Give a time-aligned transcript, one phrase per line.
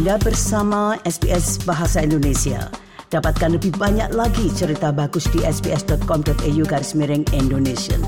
[0.00, 2.72] Anda bersama SBS Bahasa Indonesia.
[3.12, 8.00] Dapatkan lebih banyak lagi cerita bagus di sbs.com.au garis miring Indonesia.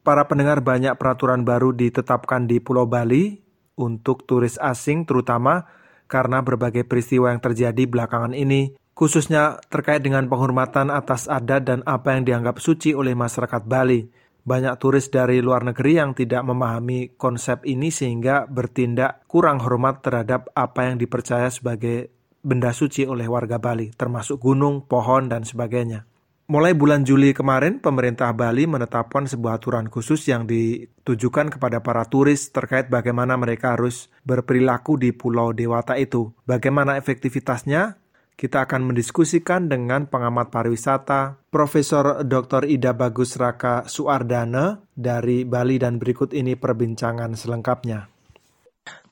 [0.00, 3.36] Para pendengar banyak peraturan baru ditetapkan di Pulau Bali
[3.76, 5.68] untuk turis asing terutama
[6.08, 12.16] karena berbagai peristiwa yang terjadi belakangan ini, khususnya terkait dengan penghormatan atas adat dan apa
[12.16, 14.08] yang dianggap suci oleh masyarakat Bali.
[14.44, 20.52] Banyak turis dari luar negeri yang tidak memahami konsep ini sehingga bertindak kurang hormat terhadap
[20.52, 22.12] apa yang dipercaya sebagai
[22.44, 26.04] benda suci oleh warga Bali, termasuk gunung, pohon, dan sebagainya.
[26.44, 32.52] Mulai bulan Juli kemarin, pemerintah Bali menetapkan sebuah aturan khusus yang ditujukan kepada para turis
[32.52, 36.36] terkait bagaimana mereka harus berperilaku di Pulau Dewata itu.
[36.44, 37.96] Bagaimana efektivitasnya?
[38.34, 42.66] Kita akan mendiskusikan dengan pengamat pariwisata Profesor Dr.
[42.66, 48.10] Ida Bagus Raka Suardana dari Bali dan berikut ini perbincangan selengkapnya.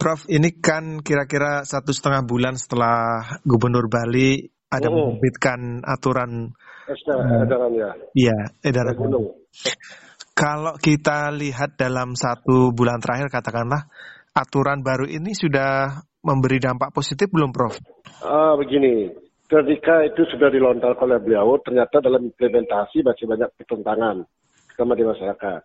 [0.00, 4.40] Prof, ini kan kira-kira satu setengah bulan setelah Gubernur Bali
[4.72, 5.12] ada oh.
[5.12, 6.56] menerbitkan aturan
[6.88, 7.90] edaran ya.
[8.16, 9.36] Iya, edaran gunung.
[10.32, 13.92] Kalau kita lihat dalam satu bulan terakhir katakanlah
[14.32, 17.76] aturan baru ini sudah memberi dampak positif belum, Prof?
[18.20, 19.08] Ah, begini,
[19.48, 24.24] ketika itu sudah dilontarkan oleh beliau, ternyata dalam implementasi masih banyak pertentangan
[24.76, 25.60] sama di masyarakat.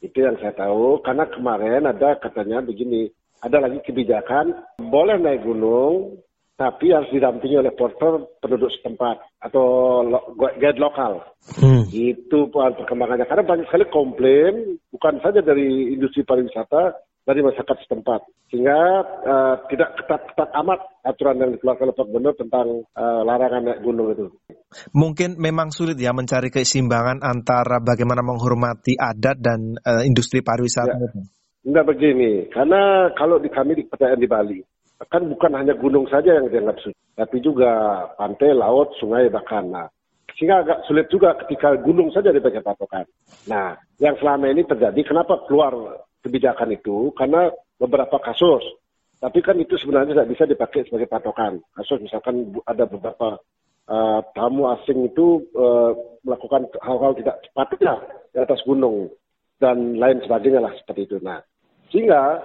[0.00, 6.20] Itu yang saya tahu, karena kemarin ada katanya begini, ada lagi kebijakan boleh naik gunung,
[6.60, 9.64] tapi harus didampingi oleh porter penduduk setempat atau
[10.04, 11.24] lo, guide lokal.
[11.56, 11.88] Hmm.
[11.88, 13.24] Itu perkembangannya.
[13.24, 18.20] Karena banyak sekali komplain, bukan saja dari industri pariwisata, dari masyarakat setempat.
[18.50, 22.66] Sehingga uh, tidak ketat-ketat amat aturan yang dikeluarkan oleh Pak Gubernur tentang
[22.98, 24.26] uh, larangan naik gunung itu.
[24.90, 31.10] Mungkin memang sulit ya mencari keseimbangan antara bagaimana menghormati adat dan uh, industri pariwisata ya.
[31.60, 34.64] Enggak begini, karena kalau di kami di percayaan di Bali,
[35.12, 37.68] kan bukan hanya gunung saja yang dianggap suci, tapi juga
[38.16, 39.68] pantai, laut, sungai, bahkan.
[39.68, 39.86] Nah,
[40.40, 43.04] sehingga agak sulit juga ketika gunung saja dipakai patokan.
[43.44, 47.50] Nah, yang selama ini terjadi, kenapa keluar kebijakan itu karena
[47.80, 48.62] beberapa kasus.
[49.20, 51.60] Tapi kan itu sebenarnya tidak bisa dipakai sebagai patokan.
[51.76, 53.36] Kasus misalkan ada beberapa
[53.84, 55.92] uh, tamu asing itu uh,
[56.24, 58.00] melakukan hal-hal tidak sepatutnya
[58.32, 59.12] di atas gunung
[59.60, 61.16] dan lain sebagainya lah seperti itu.
[61.20, 61.44] Nah,
[61.92, 62.40] sehingga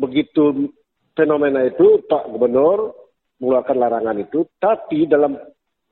[0.00, 0.72] begitu
[1.12, 2.96] fenomena itu Pak Gubernur
[3.36, 5.36] mengeluarkan larangan itu, tapi dalam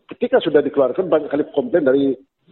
[0.08, 2.04] ketika sudah dikeluarkan banyak kali komplain dari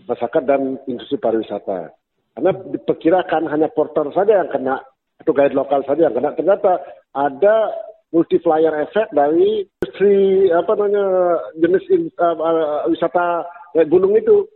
[0.05, 1.95] masyarakat dan industri pariwisata.
[2.35, 4.83] Karena diperkirakan hanya porter saja yang kena
[5.23, 6.35] atau guide lokal saja yang kena.
[6.35, 6.83] Ternyata
[7.15, 7.71] ada
[8.11, 11.07] multiplier effect dari industri apa namanya
[11.59, 11.85] jenis
[12.19, 13.47] uh, wisata
[13.87, 14.47] gunung itu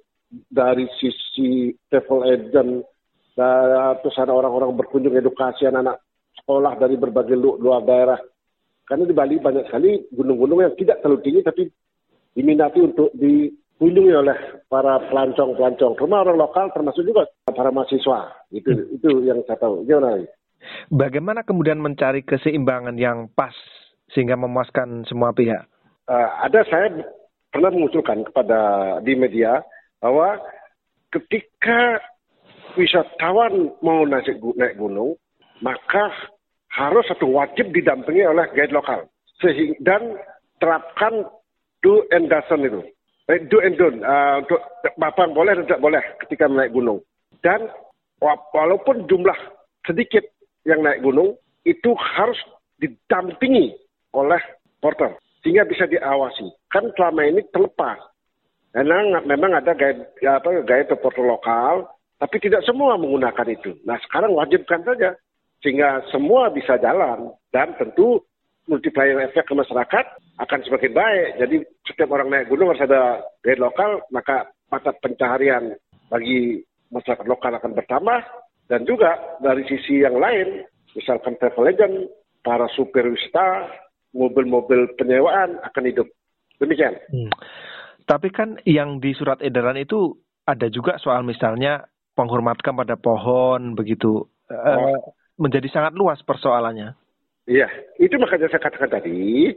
[0.50, 2.86] dari sisi travel agent
[3.38, 6.02] dan terus ada orang-orang berkunjung edukasi anak-anak
[6.42, 8.18] sekolah dari berbagai luar daerah.
[8.82, 11.62] Karena di Bali banyak sekali gunung-gunung yang tidak terlalu tinggi tapi
[12.34, 13.46] diminati untuk di
[13.78, 18.34] dikunjungi oleh para pelancong-pelancong, rumah orang lokal termasuk juga para mahasiswa.
[18.50, 18.94] Itu hmm.
[18.98, 19.86] itu yang saya tahu.
[19.86, 20.26] Gimana?
[20.90, 23.54] Bagaimana kemudian mencari keseimbangan yang pas
[24.10, 25.62] sehingga memuaskan semua pihak?
[26.10, 26.90] Uh, ada saya
[27.54, 28.58] pernah mengusulkan kepada
[29.06, 29.62] di media
[30.02, 30.42] bahwa
[31.14, 32.02] ketika
[32.74, 35.14] wisatawan mau naik, naik gunung,
[35.62, 36.10] maka
[36.74, 39.06] harus satu wajib didampingi oleh guide lokal.
[39.38, 40.02] Sehingga, dan
[40.58, 41.30] terapkan
[41.86, 42.82] do and doesn't itu
[43.28, 44.00] do and don't.
[44.00, 44.60] Uh, untuk
[44.96, 47.04] bapak boleh dan tidak boleh ketika naik gunung.
[47.44, 47.68] Dan
[48.24, 49.36] walaupun jumlah
[49.84, 50.24] sedikit
[50.64, 51.36] yang naik gunung,
[51.68, 52.40] itu harus
[52.80, 53.76] didampingi
[54.16, 54.40] oleh
[54.80, 55.12] porter
[55.44, 56.48] sehingga bisa diawasi.
[56.72, 58.00] Kan selama ini terlepas.
[58.72, 61.88] Karena memang ada guide, ya apa, guide porter lokal,
[62.20, 63.74] tapi tidak semua menggunakan itu.
[63.84, 65.16] Nah sekarang wajibkan saja
[65.64, 68.22] sehingga semua bisa jalan dan tentu
[68.68, 70.04] multiplier efek ke masyarakat
[70.38, 71.28] akan semakin baik.
[71.40, 71.56] Jadi
[71.88, 75.74] setiap orang naik gunung harus ada guide lokal, maka mata pencaharian
[76.12, 76.62] bagi
[76.92, 78.20] masyarakat lokal akan bertambah.
[78.68, 82.12] Dan juga dari sisi yang lain, misalkan travel agent,
[82.44, 83.72] para supir wisata,
[84.12, 86.08] mobil-mobil penyewaan akan hidup.
[86.60, 86.94] Demikian.
[87.08, 87.32] Hmm.
[88.04, 90.16] Tapi kan yang di surat edaran itu
[90.48, 94.28] ada juga soal misalnya penghormatan pada pohon begitu.
[94.48, 95.16] Eh, oh.
[95.38, 96.96] Menjadi sangat luas persoalannya.
[97.48, 97.64] Iya,
[97.96, 99.48] itu makanya saya katakan tadi,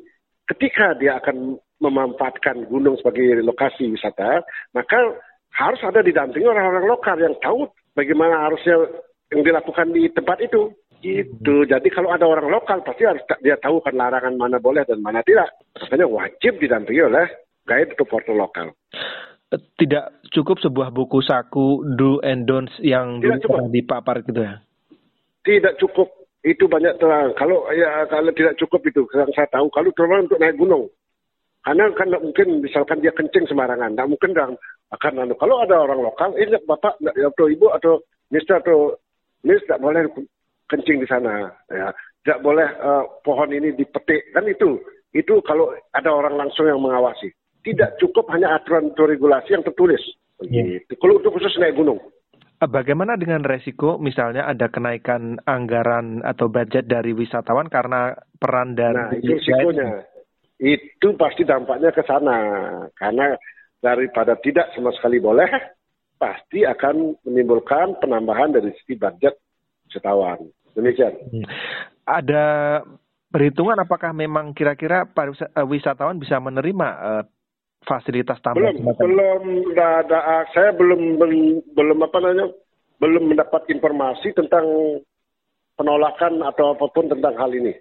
[0.47, 5.19] ketika dia akan memanfaatkan gunung sebagai lokasi wisata, maka
[5.51, 8.79] harus ada didampingi orang-orang lokal yang tahu bagaimana harusnya
[9.35, 10.71] yang dilakukan di tempat itu.
[11.01, 11.65] Itu.
[11.65, 15.25] Jadi kalau ada orang lokal pasti harus dia tahu kan larangan mana boleh dan mana
[15.25, 15.49] tidak.
[15.75, 17.25] Makanya wajib didampingi oleh
[17.65, 18.67] guide atau portal lokal.
[19.51, 23.33] Tidak cukup sebuah buku saku do and don'ts yang di
[23.81, 24.61] dipapar gitu ya?
[25.41, 27.37] Tidak cukup itu banyak terang.
[27.37, 30.89] Kalau ya kalau tidak cukup itu, yang saya tahu kalau terlalu untuk naik gunung,
[31.61, 34.57] karena kan mungkin misalkan dia kencing sembarangan, tidak mungkin dan
[34.89, 35.37] akan anu.
[35.37, 38.01] Kalau ada orang lokal, ini bapak atau ibu atau
[38.33, 38.97] mister atau
[39.45, 40.01] miss tidak boleh
[40.65, 44.81] kencing di sana, ya tidak boleh uh, pohon ini dipetik kan itu.
[45.11, 47.35] Itu kalau ada orang langsung yang mengawasi.
[47.61, 50.01] Tidak cukup hanya aturan atau regulasi yang tertulis.
[50.41, 50.81] Yeah.
[50.97, 52.01] Kalau untuk khusus naik gunung.
[52.61, 59.01] Eh, bagaimana dengan resiko misalnya ada kenaikan anggaran atau budget dari wisatawan karena peran dari
[59.01, 60.05] Nah, itu risikonya.
[60.61, 62.37] Itu pasti dampaknya ke sana.
[62.93, 63.33] Karena
[63.81, 65.49] daripada tidak sama sekali boleh,
[66.21, 69.41] pasti akan menimbulkan penambahan dari sisi budget
[69.89, 70.45] wisatawan.
[70.77, 71.17] Demikian.
[71.33, 71.45] Hmm.
[72.05, 72.45] Ada
[73.33, 77.23] perhitungan apakah memang kira-kira eh, wisatawan bisa menerima uh,
[77.85, 78.77] fasilitas tambahan?
[78.77, 79.43] Belum, belum
[79.77, 81.41] ada, ah, saya belum, belum
[81.73, 82.47] belum apa namanya
[83.01, 84.65] belum mendapat informasi tentang
[85.73, 87.73] penolakan atau apa pun tentang hal ini.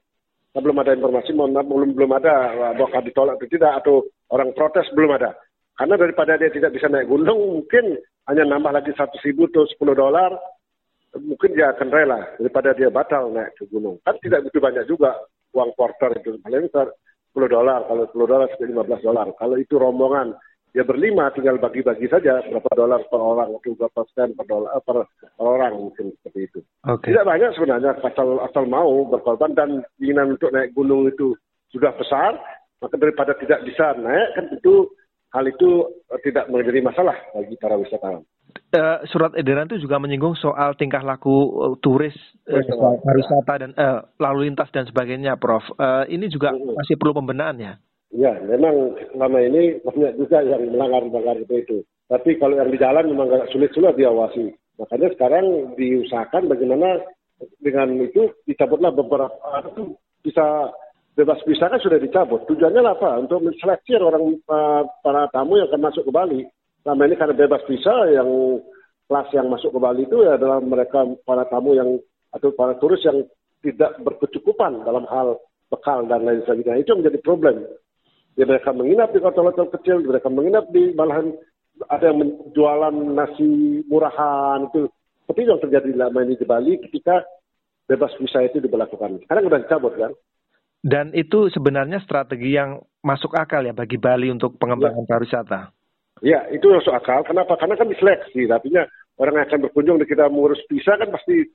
[0.50, 2.34] Saya belum ada informasi, mohon maaf, belum belum ada
[2.74, 3.94] apakah ditolak atau tidak atau
[4.32, 5.36] orang protes belum ada.
[5.76, 9.94] Karena daripada dia tidak bisa naik gunung, mungkin hanya nambah lagi satu ribu atau sepuluh
[9.94, 10.34] dolar,
[11.16, 14.00] mungkin dia akan rela daripada dia batal naik ke gunung.
[14.02, 15.20] Kan tidak begitu banyak juga
[15.54, 16.40] uang porter itu.
[16.42, 16.66] Paling
[17.34, 19.26] 10 dolar, kalau 10 dolar sekitar 15 dolar.
[19.38, 20.34] Kalau itu rombongan,
[20.74, 25.06] ya berlima tinggal bagi-bagi saja berapa dolar per orang atau berapa sen per dolar per,
[25.06, 26.60] per orang mungkin seperti itu.
[26.86, 27.10] Okay.
[27.14, 31.34] Tidak banyak sebenarnya asal asal mau berkorban dan keinginan untuk naik gunung itu
[31.70, 32.38] sudah besar,
[32.82, 34.90] maka daripada tidak bisa naik kan itu
[35.30, 35.86] hal itu
[36.26, 38.26] tidak menjadi masalah bagi para wisatawan
[38.74, 42.14] uh, surat edaran itu juga menyinggung soal tingkah laku uh, turis
[42.46, 42.62] uh,
[43.02, 45.62] pariwisata dan uh, lalu lintas dan sebagainya, Prof.
[45.76, 47.74] Uh, ini juga masih perlu pembenahan ya?
[48.10, 51.78] Ya, memang selama ini banyak juga yang melanggar-melanggar itu itu.
[52.10, 54.50] Tapi kalau yang di jalan memang agak sulit-sulit diawasi.
[54.82, 55.46] Makanya sekarang
[55.78, 57.06] diusahakan bagaimana
[57.62, 59.30] dengan itu dicabutlah beberapa
[59.70, 59.94] itu
[60.26, 60.74] bisa
[61.14, 62.42] bebas visa kan sudah dicabut.
[62.50, 63.22] Tujuannya apa?
[63.22, 64.42] Untuk menseleksi orang
[65.06, 66.42] para tamu yang akan masuk ke Bali
[66.82, 68.28] selama ini karena bebas visa yang
[69.10, 71.98] kelas yang masuk ke Bali itu adalah mereka para tamu yang
[72.30, 73.26] atau para turis yang
[73.60, 75.36] tidak berkecukupan dalam hal
[75.68, 76.82] bekal dan lain sebagainya.
[76.82, 77.66] Itu menjadi problem.
[78.38, 81.34] Ya, mereka menginap di hotel-hotel kecil, mereka menginap di malahan
[81.90, 84.88] ada yang menjualan nasi murahan itu.
[85.26, 87.22] Seperti yang terjadi lama ini di Bali ketika
[87.86, 89.26] bebas visa itu diberlakukan.
[89.26, 90.12] Sekarang sudah dicabut kan.
[90.80, 95.08] Dan itu sebenarnya strategi yang masuk akal ya bagi Bali untuk pengembangan ya.
[95.10, 95.60] pariwisata.
[96.20, 97.24] Ya, itu masuk akal.
[97.24, 97.56] Kenapa?
[97.56, 98.44] Karena kan diseleksi.
[98.48, 98.84] Artinya
[99.16, 101.48] orang yang akan berkunjung di kita mengurus visa kan pasti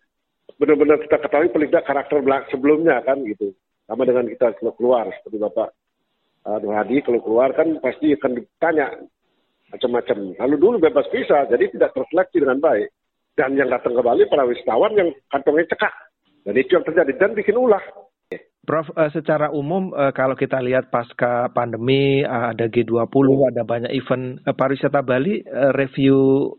[0.58, 2.18] benar-benar kita ketahui paling tidak karakter
[2.50, 3.54] sebelumnya kan gitu.
[3.86, 5.70] Sama dengan kita kalau keluar seperti Bapak
[6.50, 8.86] uh, Nur Hadi kalau keluar kan pasti akan ditanya
[9.70, 10.18] macam-macam.
[10.38, 12.90] Lalu dulu bebas visa, jadi tidak terseleksi dengan baik.
[13.36, 15.94] Dan yang datang ke Bali para wisatawan yang kantongnya cekak.
[16.48, 17.82] Dan itu yang terjadi dan bikin ulah.
[18.66, 23.94] Prof, uh, secara umum uh, kalau kita lihat pasca pandemi uh, ada G20, ada banyak
[23.94, 26.50] event uh, pariwisata Bali uh, review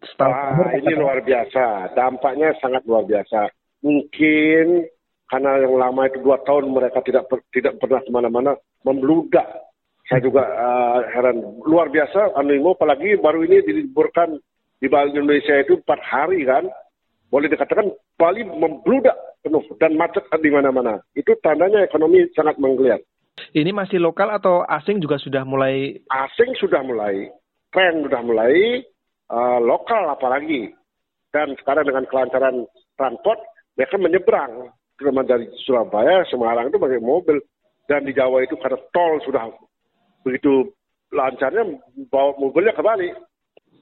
[0.00, 3.52] setahun Wah, ini luar biasa, dampaknya sangat luar biasa.
[3.84, 4.88] Mungkin
[5.28, 8.52] karena yang lama itu dua tahun mereka tidak per, tidak pernah ke mana-mana
[8.82, 9.46] membludak.
[10.08, 14.40] Saya juga uh, heran, luar biasa animo apalagi baru ini diliburkan
[14.80, 16.66] di Bali Indonesia itu empat hari kan,
[17.30, 21.00] boleh dikatakan Bali membludak penuh dan macet di mana-mana.
[21.16, 23.00] Itu tandanya ekonomi sangat menggeliat.
[23.56, 25.96] Ini masih lokal atau asing juga sudah mulai?
[26.12, 27.32] Asing sudah mulai,
[27.72, 28.84] tren sudah mulai,
[29.32, 30.70] uh, lokal apalagi.
[31.30, 32.66] Dan sekarang dengan kelancaran
[32.98, 33.40] transport,
[33.78, 34.54] mereka menyeberang.
[34.98, 37.40] Terutama dari Surabaya, Semarang itu pakai mobil.
[37.88, 39.50] Dan di Jawa itu karena tol sudah
[40.22, 40.70] begitu
[41.10, 41.80] lancarnya,
[42.12, 43.10] bawa mobilnya ke Bali.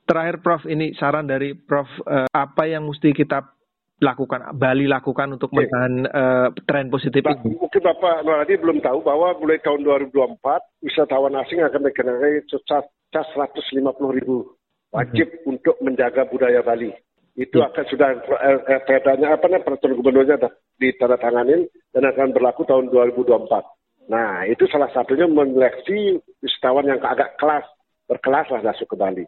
[0.09, 3.58] Terakhir Prof, ini saran dari Prof, uh, apa yang mesti kita
[3.99, 5.67] lakukan Bali lakukan untuk okay.
[5.67, 7.59] menahan uh, tren positif ba ini?
[7.59, 10.39] Mungkin Bapak Nuradi belum tahu bahwa mulai tahun 2024
[10.87, 13.75] wisatawan asing akan dikenai cas, cas 150
[14.15, 14.55] ribu
[14.95, 15.51] wajib hmm.
[15.51, 16.95] untuk menjaga budaya Bali.
[17.35, 17.69] Itu hmm.
[17.71, 20.47] akan sudah eh, apa nih peraturan gubernurnya
[20.79, 24.11] ditandatanganin dan akan berlaku tahun 2024.
[24.15, 27.67] Nah itu salah satunya menyeleksi wisatawan yang agak kelas
[28.09, 29.25] berkelas lah masuk ke Bali.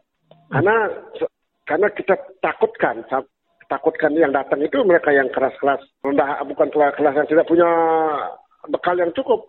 [0.50, 0.89] Karena
[1.69, 3.07] karena kita takutkan
[3.71, 5.79] takutkan yang datang itu mereka yang keras-keras.
[6.03, 7.71] Rendah bukan kelas-kelas yang tidak punya
[8.67, 9.47] bekal yang cukup.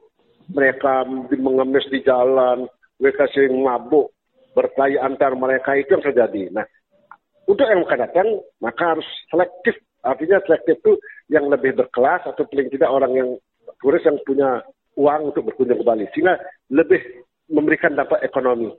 [0.53, 1.09] Mereka
[1.41, 2.69] mengemis di jalan
[3.01, 4.13] mereka sering mabuk
[4.53, 6.53] berkelahi antar mereka itu yang terjadi.
[6.53, 6.65] Nah
[7.49, 8.27] untuk yang akan datang
[8.61, 9.73] maka harus selektif.
[10.05, 10.93] Artinya selektif itu
[11.29, 13.29] yang lebih berkelas atau paling tidak orang yang
[13.81, 14.61] turis yang punya
[14.97, 16.05] uang untuk berkunjung ke Bali.
[16.13, 16.37] Sehingga
[16.73, 17.01] lebih
[17.49, 18.69] memberikan dampak ekonomi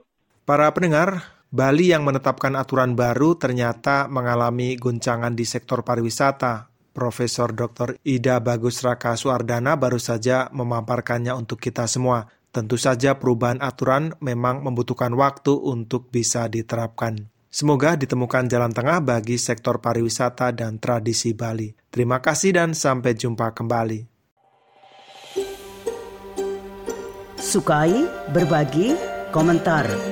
[0.43, 1.23] Para pendengar,
[1.55, 6.67] Bali yang menetapkan aturan baru ternyata mengalami goncangan di sektor pariwisata.
[6.93, 7.97] Profesor Dr.
[8.05, 12.29] Ida Bagus Raka Suardana baru saja memaparkannya untuk kita semua.
[12.53, 17.33] Tentu saja perubahan aturan memang membutuhkan waktu untuk bisa diterapkan.
[17.49, 21.73] Semoga ditemukan jalan tengah bagi sektor pariwisata dan tradisi Bali.
[21.89, 24.05] Terima kasih dan sampai jumpa kembali.
[27.41, 28.97] Sukai, berbagi,
[29.33, 30.12] komentar.